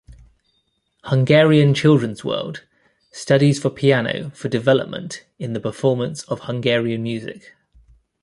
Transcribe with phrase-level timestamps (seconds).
[1.03, 2.65] "Hungarian Children's World",
[3.11, 7.53] "Studies for Piano for Development in the Performance of Hungarian Music".